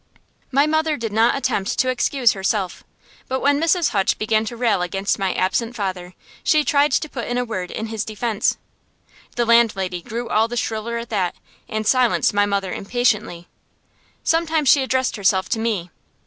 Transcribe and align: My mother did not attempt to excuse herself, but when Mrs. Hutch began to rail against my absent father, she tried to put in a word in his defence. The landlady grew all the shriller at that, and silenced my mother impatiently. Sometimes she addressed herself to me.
My 0.51 0.65
mother 0.65 0.97
did 0.97 1.13
not 1.13 1.35
attempt 1.37 1.77
to 1.77 1.89
excuse 1.89 2.31
herself, 2.33 2.83
but 3.27 3.39
when 3.39 3.61
Mrs. 3.61 3.89
Hutch 3.89 4.17
began 4.17 4.45
to 4.45 4.57
rail 4.57 4.81
against 4.81 5.19
my 5.19 5.31
absent 5.35 5.75
father, 5.75 6.15
she 6.43 6.63
tried 6.63 6.91
to 6.93 7.07
put 7.07 7.27
in 7.27 7.37
a 7.37 7.45
word 7.45 7.69
in 7.69 7.85
his 7.85 8.03
defence. 8.03 8.57
The 9.35 9.45
landlady 9.45 10.01
grew 10.01 10.27
all 10.27 10.47
the 10.47 10.57
shriller 10.57 10.97
at 10.97 11.11
that, 11.11 11.35
and 11.69 11.85
silenced 11.85 12.33
my 12.33 12.47
mother 12.47 12.73
impatiently. 12.73 13.47
Sometimes 14.23 14.69
she 14.69 14.81
addressed 14.81 15.17
herself 15.17 15.47
to 15.49 15.59
me. 15.59 15.91